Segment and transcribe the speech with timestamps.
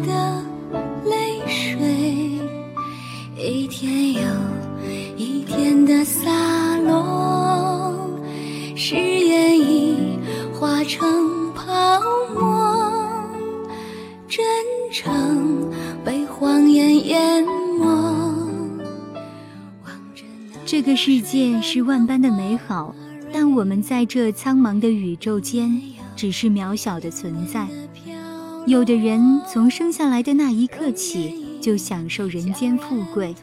[0.00, 0.42] 的
[1.04, 2.38] 泪水，
[3.36, 4.20] 一天又
[5.16, 6.30] 一天的洒
[6.78, 7.94] 落，
[8.74, 10.18] 誓言已
[10.52, 12.00] 化成泡
[12.34, 12.78] 沫，
[14.28, 14.44] 真
[14.90, 15.70] 诚
[16.04, 17.44] 被谎言淹
[17.78, 18.12] 没。
[20.64, 22.94] 这个世界是万般的美好，
[23.30, 25.82] 但我们在这苍茫的宇宙间，
[26.16, 27.68] 只是渺小的存在。
[28.64, 33.34] 有的人从生下来的那一刻起就享受人间富贵，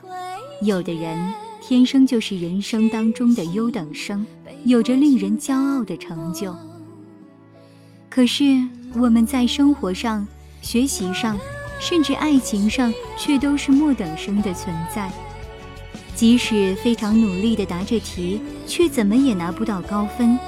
[0.61, 4.25] 有的人天生就是人生当中的优等生，
[4.63, 6.55] 有着令人骄傲的成就。
[8.09, 10.25] 可是我们在生活上、
[10.61, 11.37] 学习上，
[11.81, 15.11] 甚至爱情上，却都是末等生的存在。
[16.15, 20.39] 即使非常努力地答着题，却怎么也拿不到高分，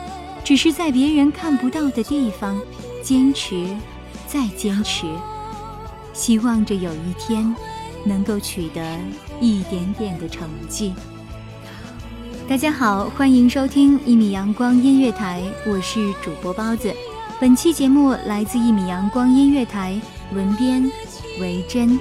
[0.45, 2.59] 只是在别人看不到的地方
[3.03, 3.67] 坚持。
[4.31, 5.05] 再坚持，
[6.13, 7.53] 希望着有一天
[8.06, 8.97] 能够取得
[9.41, 10.94] 一点点的成绩。
[12.47, 16.94] 大家好，欢迎收听一米阳光音乐台，我是主播包子。
[17.41, 20.00] 本期节目来自一米阳光音乐台，
[20.33, 20.89] 文编
[21.41, 22.00] 为真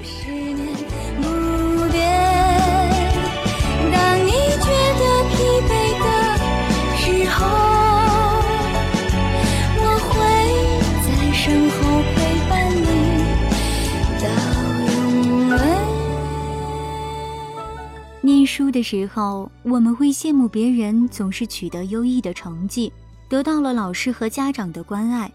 [18.41, 18.45] 珍。
[18.45, 22.91] 书的时候，我们会羡慕别人总是取得优异的成绩，
[23.29, 25.29] 得到了老师和家长的关爱；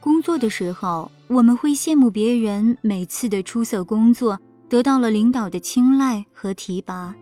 [0.00, 4.38] 工作的时候，我们会羡慕别人每次的出色工作，
[4.68, 7.14] 得到了领导的青睐和提拔；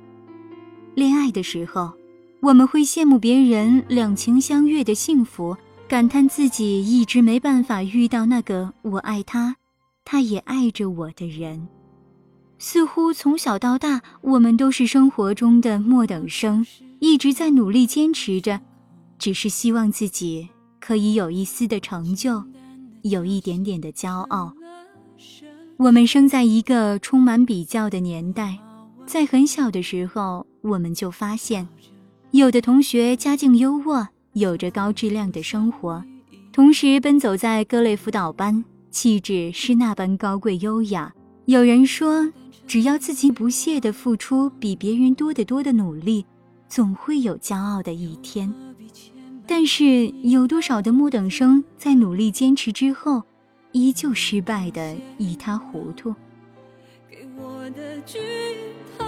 [0.95, 1.93] 恋爱的时候，
[2.41, 5.57] 我们会羡慕别人两情相悦的幸福，
[5.89, 9.57] 感叹自己一直没办法遇到那个我爱他，
[10.05, 11.69] 他也爱着我的人。
[12.63, 16.65] 似乎从小到大，我们都是生活中的末等生，
[16.99, 18.61] 一直在努力坚持着，
[19.19, 20.47] 只是希望自己
[20.79, 22.45] 可以有一丝的成就，
[23.01, 24.53] 有一点点的骄傲。
[25.79, 28.59] 我们生在一个充满比较的年代，
[29.07, 31.67] 在很小的时候，我们就发现，
[32.33, 36.05] 有的同学家境优渥，有着高质量的生活，
[36.53, 41.11] 同时奔走在各类辅导班，气质是那般高贵优雅。
[41.51, 42.31] 有人说。
[42.67, 46.25] 只要自己不懈的付出比别人多得多的努力，
[46.69, 48.55] 总会有骄傲的一天。
[49.45, 53.25] 但是有多少的木等生在努力坚持之后，
[53.73, 56.15] 依旧失败的一塌糊涂？
[57.11, 58.21] 给我的剧
[58.97, 59.05] 透，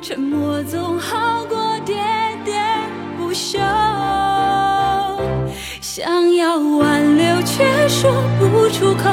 [0.00, 1.92] 沉默总好过喋
[2.46, 2.86] 喋
[3.18, 3.58] 不休。
[5.82, 9.10] 想要挽留却说不出口，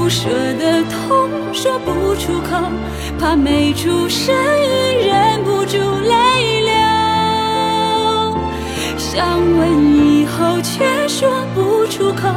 [0.00, 2.56] 不舍的痛说不出口，
[3.18, 6.72] 怕没出声音忍不住泪流。
[8.96, 12.32] 想问以后却说不出口，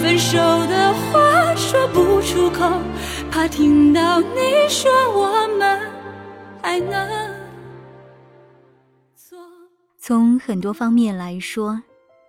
[0.00, 2.80] 分手的话说不出口，
[3.30, 5.80] 怕听到你说我们
[6.62, 7.30] 还能
[9.14, 9.38] 做。
[9.98, 11.82] 从很多方面来说。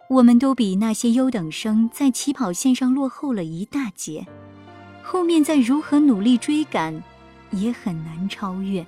[0.09, 4.27] 我们都比那些优等生在起跑线上落后了一大截，
[5.13, 7.03] 后面再如何努力追赶，
[7.51, 8.83] 也很难超越。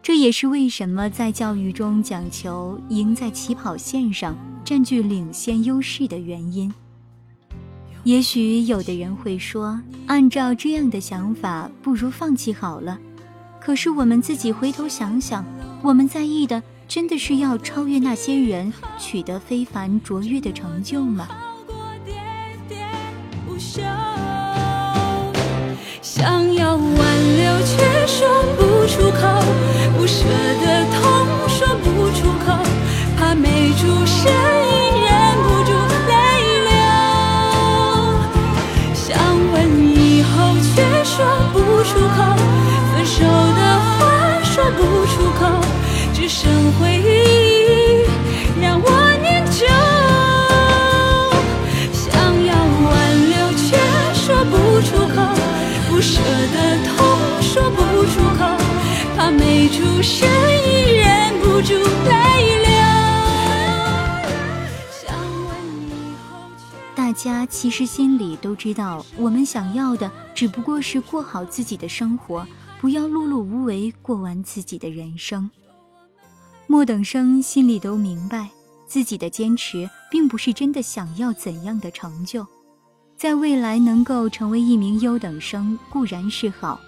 [0.00, 6.72] 这也是为什么在教育中讲求赢在起跑线上，占据领先优势的原因。
[8.04, 12.96] 也许有的人会说，按照这样的想法，不如放弃好了。
[13.60, 15.44] 可是我们自己回头想想，
[15.82, 16.62] 我们在意的。
[16.86, 21.26] 真的是要超越那些人，取得非凡卓越的成就吗？
[26.22, 29.42] 想要挽留，却说不出口；
[29.98, 30.22] 不舍
[30.64, 32.56] 得痛，说不出口，
[33.18, 34.81] 怕没出声
[67.12, 72.46] 大家其实心里都知道，我们想要的只不过是过好自己的生活，
[72.80, 75.50] 不要碌碌无为过完自己的人生。
[76.66, 78.48] 莫等生心里都明白，
[78.86, 82.46] 自己的坚持并不是真的想要怎样的成就。
[83.14, 86.80] 在未来能够成为一名优等生固然是好，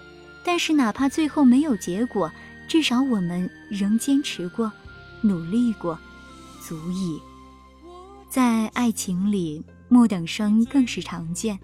[0.43, 2.31] 但是哪怕最后没有结果，
[2.67, 4.71] 至少我们仍坚持过，
[5.21, 5.95] 努力过，
[6.67, 7.21] 足矣。
[8.27, 11.59] 在爱情里，末等生更是常见。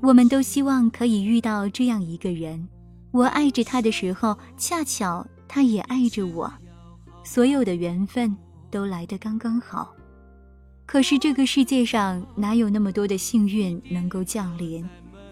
[0.00, 2.68] 我们都希望可以遇到这样一个人，
[3.10, 6.52] 我爱着他的时候，恰巧他也爱着我，
[7.24, 8.36] 所有的缘分
[8.70, 9.94] 都来得刚刚好。
[10.84, 14.86] 可是这个世界上哪有那么多的幸运能够降临？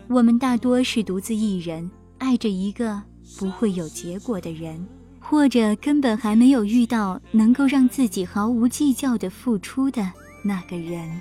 [0.08, 1.88] 我们大多是独自一人，
[2.18, 3.00] 爱着一个
[3.38, 4.84] 不会有结果的人，
[5.20, 10.10] 或者根本还没有遇到能够让自己毫无计较的付出的
[10.42, 11.20] 那个人。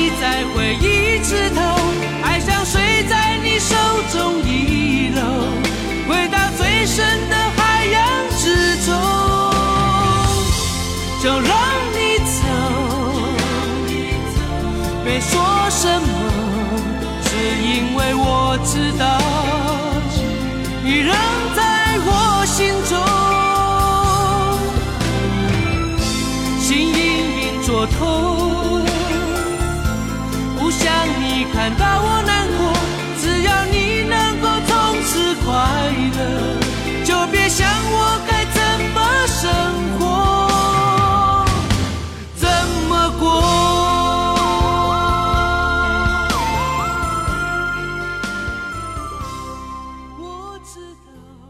[0.00, 1.60] 你在回忆枝头，
[2.22, 3.74] 爱像水在你手
[4.12, 5.20] 中遗漏。
[6.06, 7.27] 回到最深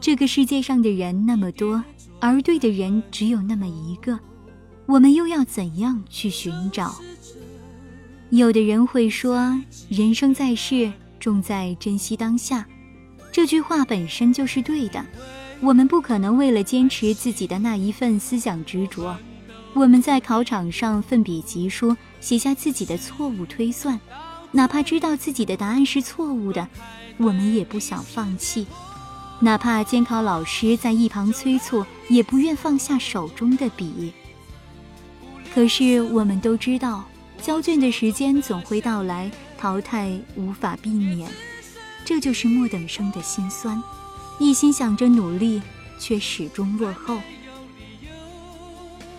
[0.00, 1.82] 这个世界上的人那么多，
[2.20, 4.18] 而对的人只有那么一个，
[4.86, 6.94] 我们又要怎样去寻找？
[8.30, 12.66] 有的人会说：“人生在世，重在珍惜当下。”
[13.32, 15.04] 这句话本身就是对的。
[15.60, 19.16] 我们不可能为了坚持自己的那一份思想执着，
[19.74, 23.98] 我们在考场上奋笔疾书，写下自己的错误推算，
[24.52, 26.68] 哪怕知道自己的答案是错误的，
[27.16, 28.66] 我们也不想放弃。
[29.40, 34.12] 哪怕监考老师在一旁催促，也不愿放下手中的笔。
[35.54, 37.04] 可是我们都知道，
[37.40, 41.30] 交卷的时间总会到来，淘汰无法避免。
[42.04, 43.80] 这就是末等生的心酸，
[44.38, 45.62] 一心想着努力，
[46.00, 47.20] 却始终落后。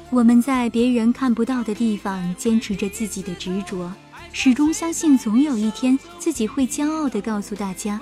[0.09, 3.91] 我们在别人看不到的地方坚持着自己的执着，
[4.33, 8.01] 始终相信总有一天自己会骄傲地告诉大家：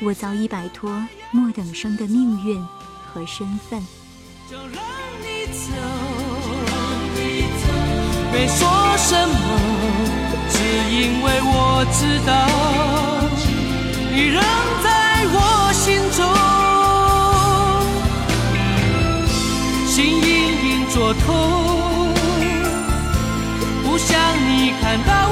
[0.00, 0.90] 我早已摆脱
[1.30, 2.62] 末等生的命运
[3.12, 3.82] 和身份。
[4.48, 4.66] 就让
[5.22, 5.72] 你走，
[8.32, 9.34] 没说什么，
[10.50, 10.56] 只
[10.92, 12.30] 因为我知道，
[14.14, 14.38] 你仍
[14.84, 14.86] 在
[15.32, 15.36] 我
[15.72, 16.20] 心中，
[19.88, 20.24] 心隐
[20.64, 21.26] 隐作痛，
[23.82, 24.14] 不想
[24.46, 24.50] 你
[24.80, 25.25] 看到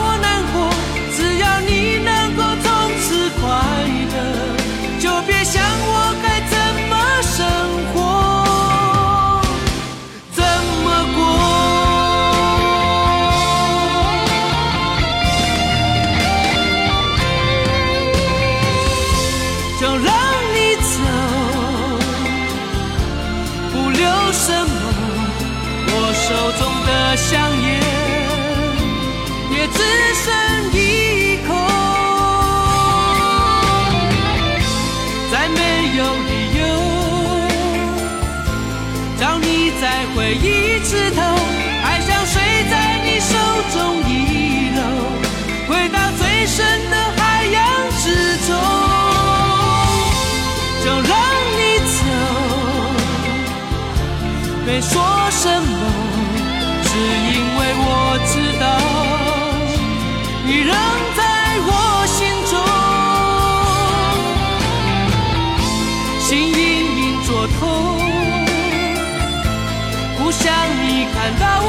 [24.37, 24.83] 什么
[25.87, 26.27] 我手
[26.59, 27.31] 中的香
[27.63, 27.67] 烟
[29.53, 29.79] 也只
[30.25, 30.27] 剩
[30.73, 30.77] 一
[31.47, 31.49] 口。
[35.31, 35.61] 再没
[35.97, 36.63] 有理由
[39.21, 41.19] 让你再回忆刺痛
[41.83, 43.33] 还想睡在你手
[43.73, 44.11] 中一
[44.77, 44.81] 楼
[45.69, 46.84] 回到最深
[54.91, 54.93] 说
[55.31, 55.75] 什么，
[56.85, 56.89] 只
[57.33, 57.89] 因为我
[58.31, 58.65] 知道
[60.45, 60.73] 你仍
[61.17, 61.21] 在
[61.67, 61.71] 我
[62.07, 62.19] 心
[62.51, 62.55] 中，
[66.21, 66.63] 心隐
[66.99, 67.59] 隐作痛。
[70.19, 70.43] 不想
[70.83, 71.69] 你看到我